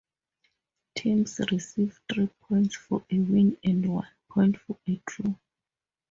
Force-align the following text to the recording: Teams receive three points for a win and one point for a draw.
Teams 0.95 1.39
receive 1.51 2.01
three 2.11 2.25
points 2.41 2.73
for 2.75 3.05
a 3.11 3.19
win 3.19 3.55
and 3.63 3.85
one 3.87 4.07
point 4.29 4.57
for 4.59 4.75
a 4.87 4.99
draw. 5.05 5.35